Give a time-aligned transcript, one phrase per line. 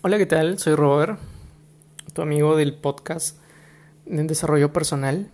[0.00, 0.60] Hola, ¿qué tal?
[0.60, 1.18] Soy Robert,
[2.12, 3.36] tu amigo del podcast
[4.06, 5.28] de desarrollo personal.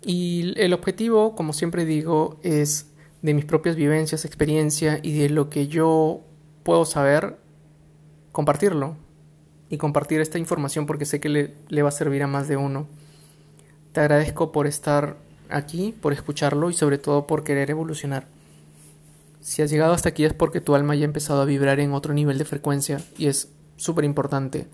[0.00, 2.86] Y el objetivo, como siempre digo, es
[3.22, 6.20] de mis propias vivencias, experiencia y de lo que yo
[6.62, 7.36] puedo saber,
[8.30, 8.96] compartirlo.
[9.68, 12.56] Y compartir esta información porque sé que le, le va a servir a más de
[12.56, 12.86] uno.
[13.90, 15.16] Te agradezco por estar
[15.48, 18.28] aquí, por escucharlo y sobre todo por querer evolucionar.
[19.40, 21.92] Si has llegado hasta aquí es porque tu alma ya ha empezado a vibrar en
[21.92, 24.68] otro nivel de frecuencia y es súper importante.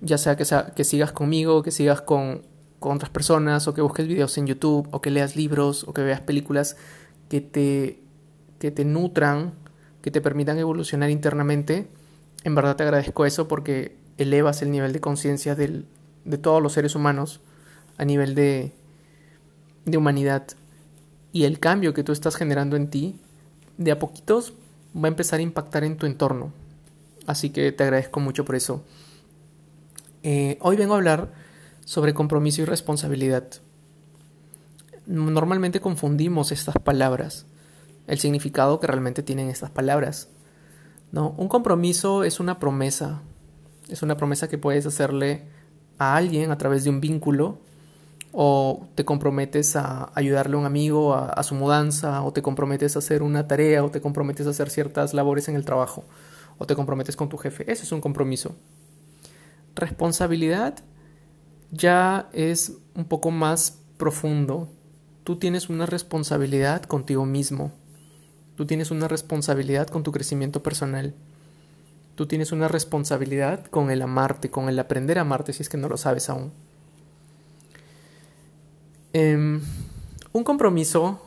[0.00, 2.42] Ya sea que, sea que sigas conmigo, que sigas con,
[2.78, 6.02] con otras personas, o que busques videos en YouTube, o que leas libros, o que
[6.02, 6.76] veas películas
[7.28, 8.00] que te,
[8.58, 9.54] que te nutran,
[10.02, 11.88] que te permitan evolucionar internamente.
[12.44, 16.94] En verdad te agradezco eso porque elevas el nivel de conciencia de todos los seres
[16.94, 17.40] humanos
[17.98, 18.72] a nivel de,
[19.84, 20.46] de humanidad.
[21.32, 23.20] Y el cambio que tú estás generando en ti,
[23.76, 24.54] de a poquitos,
[24.96, 26.52] va a empezar a impactar en tu entorno.
[27.28, 28.82] Así que te agradezco mucho por eso.
[30.22, 31.30] Eh, hoy vengo a hablar
[31.84, 33.44] sobre compromiso y responsabilidad.
[35.04, 37.44] Normalmente confundimos estas palabras,
[38.06, 40.30] el significado que realmente tienen estas palabras.
[41.12, 43.20] No, un compromiso es una promesa,
[43.90, 45.42] es una promesa que puedes hacerle
[45.98, 47.58] a alguien a través de un vínculo
[48.32, 52.96] o te comprometes a ayudarle a un amigo a, a, su mudanza, o te comprometes
[52.96, 56.04] a hacer una tarea, o te comprometes a hacer ciertas labores en el trabajo
[56.58, 57.70] o te comprometes con tu jefe.
[57.70, 58.56] Eso es un compromiso.
[59.74, 60.76] Responsabilidad
[61.70, 64.68] ya es un poco más profundo.
[65.24, 67.72] Tú tienes una responsabilidad contigo mismo.
[68.56, 71.14] Tú tienes una responsabilidad con tu crecimiento personal.
[72.16, 75.76] Tú tienes una responsabilidad con el amarte, con el aprender a amarte si es que
[75.76, 76.50] no lo sabes aún.
[79.12, 79.60] Eh,
[80.32, 81.22] un compromiso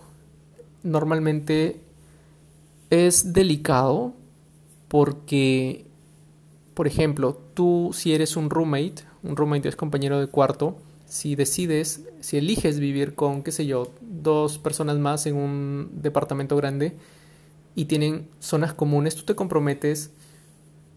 [0.83, 1.81] normalmente
[2.89, 4.13] es delicado
[4.91, 5.85] porque,
[6.73, 10.75] por ejemplo, tú si eres un roommate, un roommate es compañero de cuarto,
[11.05, 16.57] si decides, si eliges vivir con, qué sé yo, dos personas más en un departamento
[16.57, 16.97] grande
[17.73, 20.11] y tienen zonas comunes, tú te comprometes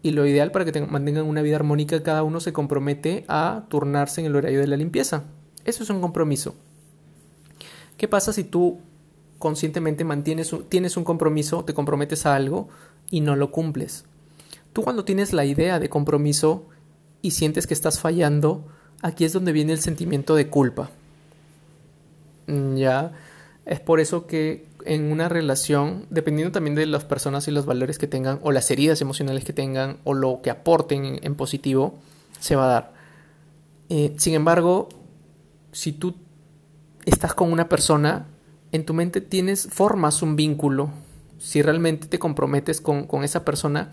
[0.03, 3.63] y lo ideal para que te mantengan una vida armónica, cada uno se compromete a
[3.69, 5.23] turnarse en el horario de la limpieza.
[5.63, 6.53] Eso es un compromiso.
[7.95, 8.79] ¿Qué pasa si tú
[9.39, 12.67] conscientemente mantienes tienes un compromiso, te comprometes a algo
[13.09, 14.05] y no lo cumples.
[14.73, 16.65] Tú cuando tienes la idea de compromiso
[17.21, 18.65] y sientes que estás fallando,
[19.01, 20.89] aquí es donde viene el sentimiento de culpa.
[22.47, 23.13] Mm, ya,
[23.65, 27.97] es por eso que en una relación, dependiendo también de las personas y los valores
[27.97, 31.95] que tengan, o las heridas emocionales que tengan, o lo que aporten en, positivo,
[32.39, 32.93] se va a dar.
[33.89, 34.89] Eh, sin embargo,
[35.71, 36.15] si tú
[37.05, 38.27] estás con una persona,
[38.71, 40.91] en tu mente tienes, formas un vínculo,
[41.37, 43.91] si realmente te comprometes con, esa persona,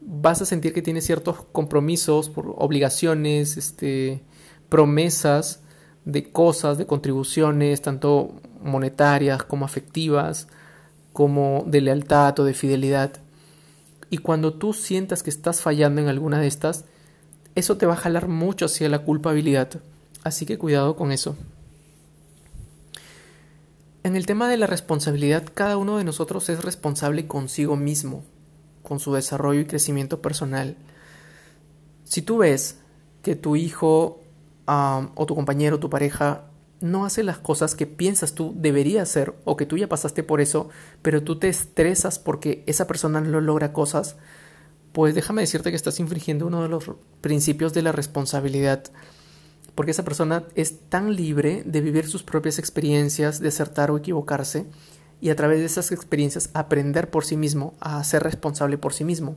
[0.00, 4.22] vas a sentir que tienes ciertos compromisos, obligaciones, este,
[4.68, 5.62] promesas
[6.04, 10.48] de cosas, de contribuciones, tanto monetarias como afectivas,
[11.12, 13.12] como de lealtad o de fidelidad.
[14.08, 16.84] Y cuando tú sientas que estás fallando en alguna de estas,
[17.54, 19.80] eso te va a jalar mucho hacia la culpabilidad.
[20.22, 21.36] Así que cuidado con eso.
[24.02, 28.24] En el tema de la responsabilidad, cada uno de nosotros es responsable consigo mismo,
[28.82, 30.76] con su desarrollo y crecimiento personal.
[32.04, 32.78] Si tú ves
[33.22, 34.22] que tu hijo
[34.66, 36.46] o tu compañero, tu pareja,
[36.80, 40.40] no hace las cosas que piensas tú debería hacer o que tú ya pasaste por
[40.40, 40.70] eso,
[41.02, 44.16] pero tú te estresas porque esa persona no logra cosas,
[44.92, 46.90] pues déjame decirte que estás infringiendo uno de los
[47.20, 48.84] principios de la responsabilidad
[49.74, 54.66] porque esa persona es tan libre de vivir sus propias experiencias, de acertar o equivocarse,
[55.20, 59.04] y a través de esas experiencias aprender por sí mismo a ser responsable por sí
[59.04, 59.36] mismo.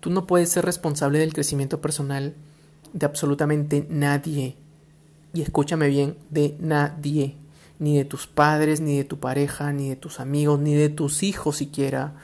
[0.00, 2.34] Tú no puedes ser responsable del crecimiento personal
[2.92, 4.56] de absolutamente nadie.
[5.34, 7.36] Y escúchame bien, de nadie.
[7.78, 11.22] Ni de tus padres, ni de tu pareja, ni de tus amigos, ni de tus
[11.22, 12.14] hijos siquiera,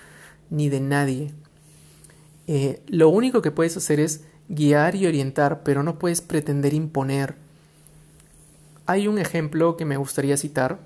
[0.50, 1.32] ni de nadie.
[2.46, 7.36] Eh, lo único que puedes hacer es guiar y orientar, pero no puedes pretender imponer.
[8.86, 10.78] Hay un ejemplo que me gustaría citar,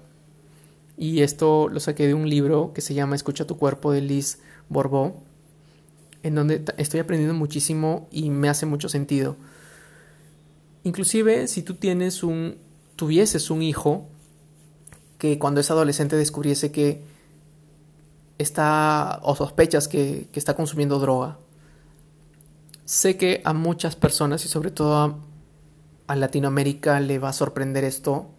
[0.97, 4.41] y esto lo saqué de un libro que se llama Escucha tu cuerpo de Liz
[4.69, 5.23] Borbó,
[6.25, 9.37] en donde estoy aprendiendo muchísimo y me hace mucho sentido.
[10.83, 12.57] Inclusive si tú tienes un
[12.97, 14.09] tuvieses un hijo
[15.19, 17.01] que cuando es adolescente descubriese que
[18.39, 21.39] está o sospechas que, que está consumiendo droga
[22.89, 25.21] Sé que a muchas personas y sobre todo
[26.07, 28.31] a, Latinoamérica le va a sorprender esto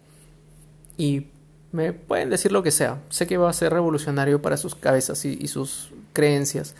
[0.96, 1.28] y
[1.70, 3.00] me pueden decir lo que sea.
[3.10, 6.74] Sé que va a ser revolucionario para sus cabezas y, sus creencias.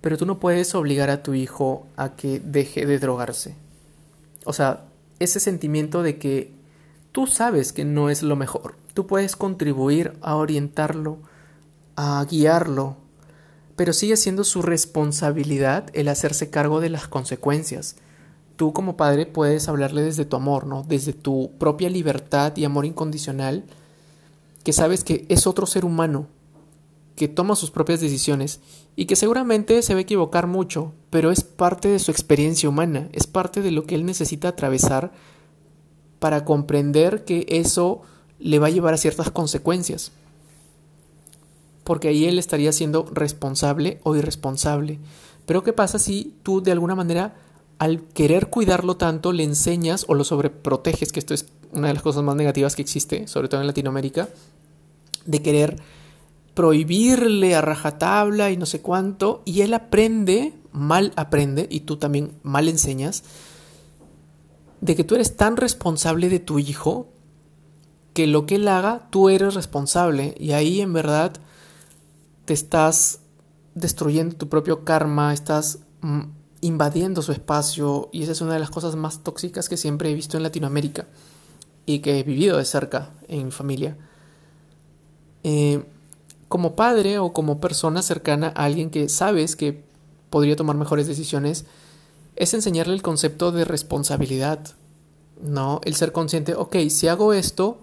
[0.00, 3.54] pero tú no puedes obligar a tu hijo a que deje de drogarse.
[4.46, 4.86] O sea,
[5.18, 6.54] ese sentimiento de que
[7.12, 11.18] tú sabes que no es lo mejor, tú puedes contribuir a orientarlo,
[11.94, 12.96] a guiarlo,
[13.76, 17.96] pero sigue siendo su responsabilidad el hacerse cargo de las consecuencias.
[18.56, 20.82] Tú como padre puedes hablarle desde tu amor, ¿no?
[20.82, 23.64] Desde tu propia libertad y amor incondicional,
[24.64, 26.26] que sabes que es otro ser humano,
[27.16, 28.60] que toma sus propias decisiones
[28.96, 33.08] y que seguramente se va a equivocar mucho, pero es parte de su experiencia humana,
[33.12, 35.12] es parte de lo que él necesita atravesar
[36.18, 38.00] para comprender que eso
[38.38, 40.12] le va a llevar a ciertas consecuencias
[41.86, 44.98] porque ahí él estaría siendo responsable o irresponsable.
[45.46, 47.36] Pero ¿qué pasa si tú de alguna manera
[47.78, 52.02] al querer cuidarlo tanto le enseñas o lo sobreproteges, que esto es una de las
[52.02, 54.28] cosas más negativas que existe, sobre todo en Latinoamérica,
[55.26, 55.76] de querer
[56.54, 62.32] prohibirle a rajatabla y no sé cuánto, y él aprende, mal aprende, y tú también
[62.42, 63.22] mal enseñas,
[64.80, 67.08] de que tú eres tan responsable de tu hijo
[68.12, 71.34] que lo que él haga, tú eres responsable, y ahí en verdad
[72.46, 73.20] te estás
[73.74, 76.22] destruyendo tu propio karma, estás mm,
[76.62, 80.14] invadiendo su espacio y esa es una de las cosas más tóxicas que siempre he
[80.14, 81.06] visto en Latinoamérica
[81.84, 83.96] y que he vivido de cerca en mi familia.
[85.44, 85.84] Eh,
[86.48, 89.84] como padre o como persona cercana a alguien que sabes que
[90.30, 91.66] podría tomar mejores decisiones,
[92.36, 94.60] es enseñarle el concepto de responsabilidad.
[95.42, 97.78] No, el ser consciente, ok, si hago esto,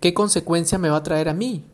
[0.00, 1.64] ¿qué consecuencia me va a traer a mí?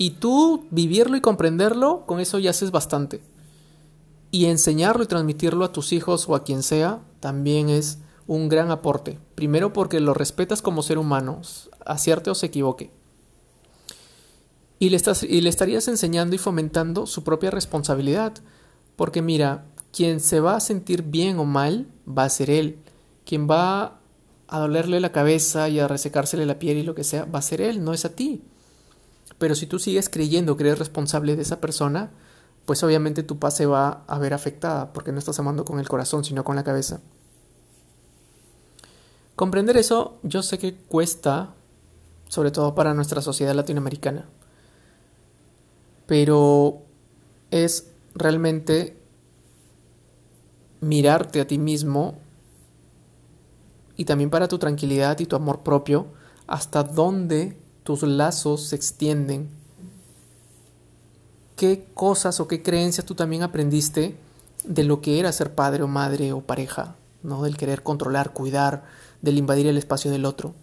[0.00, 3.20] Y tú vivirlo y comprenderlo, con eso ya haces bastante.
[4.30, 8.70] Y enseñarlo y transmitirlo a tus hijos o a quien sea, también es un gran
[8.70, 9.18] aporte.
[9.34, 11.42] Primero porque lo respetas como ser humano,
[11.84, 12.90] acierte o se equivoque.
[14.78, 18.32] Y le, estás, y le estarías enseñando y fomentando su propia responsabilidad.
[18.96, 22.78] Porque mira, quien se va a sentir bien o mal va a ser él.
[23.26, 24.00] Quien va
[24.48, 27.42] a dolerle la cabeza y a resecársele la piel y lo que sea, va a
[27.42, 28.40] ser él, no es a ti.
[29.40, 32.10] Pero si tú sigues creyendo que eres responsable de esa persona,
[32.66, 35.88] pues obviamente tu paz se va a ver afectada porque no estás amando con el
[35.88, 37.00] corazón, sino con la cabeza.
[39.36, 41.54] Comprender eso yo sé que cuesta,
[42.28, 44.28] sobre todo para nuestra sociedad latinoamericana,
[46.06, 46.82] pero
[47.50, 49.00] es realmente
[50.82, 52.18] mirarte a ti mismo
[53.96, 56.08] y también para tu tranquilidad y tu amor propio,
[56.46, 57.56] hasta dónde
[57.90, 59.48] tus lazos se extienden.
[61.56, 64.16] ¿Qué cosas o qué creencias tú también aprendiste
[64.62, 66.94] de lo que era ser padre o madre o pareja?
[67.24, 67.42] ¿no?
[67.42, 68.84] Del querer controlar, cuidar,
[69.22, 70.54] del invadir el espacio del otro.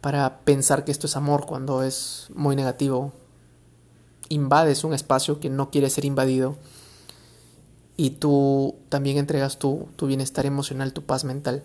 [0.00, 3.12] Para pensar que esto es amor cuando es muy negativo.
[4.28, 6.54] Invades un espacio que no quiere ser invadido.
[7.96, 11.64] Y tú también entregas tu, tu bienestar emocional, tu paz mental.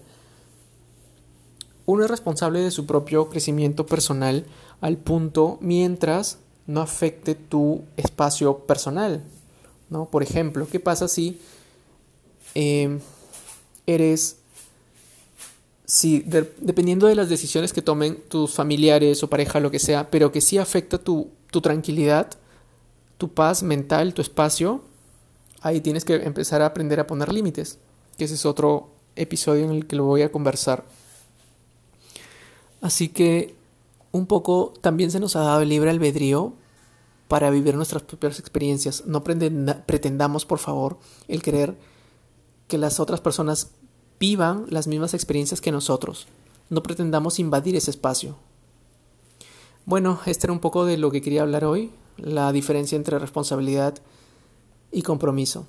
[1.88, 4.46] Uno es responsable de su propio crecimiento personal
[4.82, 6.38] al punto mientras
[6.68, 9.24] no afecte tu espacio personal.
[9.90, 10.06] ¿no?
[10.06, 11.40] Por ejemplo, ¿qué pasa si
[12.54, 13.00] em,
[13.86, 14.36] eres,
[15.86, 20.34] si dependiendo de las decisiones que tomen tus familiares o pareja, lo que sea, pero
[20.34, 22.32] que sí afecta tu, tu tranquilidad,
[23.18, 24.82] tu paz mental, tu espacio,
[25.62, 27.80] ahí tienes que empezar a aprender a poner límites,
[28.18, 30.84] que ese es otro episodio en el que lo voy a conversar.
[32.88, 33.54] Así que
[34.14, 36.54] un poco también se nos ha dado el libre albedrío
[37.28, 39.04] para vivir nuestras propias experiencias.
[39.06, 41.76] No pretendamos, por favor, el querer
[42.70, 43.72] que las otras personas
[44.22, 46.28] vivan las mismas experiencias que nosotros.
[46.70, 48.38] No pretendamos invadir ese espacio.
[49.84, 53.96] Bueno, este era un poco de lo que quería hablar hoy, la diferencia entre responsabilidad
[54.94, 55.68] y compromiso.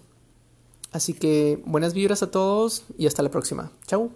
[0.93, 3.73] Así que buenas vibras a todos y hasta la próxima.
[3.89, 4.13] Chao.